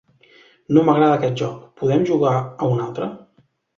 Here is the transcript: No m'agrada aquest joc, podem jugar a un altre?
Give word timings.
No 0.77 0.83
m'agrada 0.87 1.19
aquest 1.19 1.37
joc, 1.41 1.59
podem 1.83 2.07
jugar 2.13 2.33
a 2.67 2.71
un 2.77 2.83
altre? 2.87 3.11